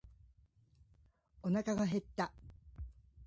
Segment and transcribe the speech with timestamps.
[1.43, 2.33] おなかが減った。